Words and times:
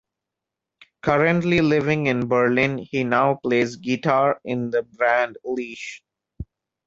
Currently 1.03 1.61
living 1.61 2.07
in 2.07 2.27
Berlin, 2.27 2.79
he 2.79 3.03
now 3.03 3.35
plays 3.35 3.75
guitar 3.75 4.41
in 4.43 4.71
the 4.71 4.81
band 4.81 5.37
Leash. 5.45 6.01